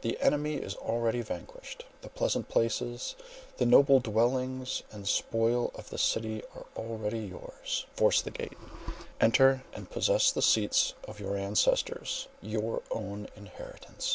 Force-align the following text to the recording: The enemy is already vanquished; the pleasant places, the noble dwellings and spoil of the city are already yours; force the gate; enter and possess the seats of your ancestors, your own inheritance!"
The 0.00 0.18
enemy 0.22 0.54
is 0.54 0.74
already 0.74 1.20
vanquished; 1.20 1.84
the 2.00 2.08
pleasant 2.08 2.48
places, 2.48 3.14
the 3.58 3.66
noble 3.66 4.00
dwellings 4.00 4.82
and 4.90 5.06
spoil 5.06 5.70
of 5.74 5.90
the 5.90 5.98
city 5.98 6.42
are 6.54 6.64
already 6.78 7.18
yours; 7.18 7.84
force 7.94 8.22
the 8.22 8.30
gate; 8.30 8.56
enter 9.20 9.64
and 9.74 9.90
possess 9.90 10.32
the 10.32 10.40
seats 10.40 10.94
of 11.06 11.20
your 11.20 11.36
ancestors, 11.36 12.28
your 12.40 12.80
own 12.90 13.28
inheritance!" 13.36 14.10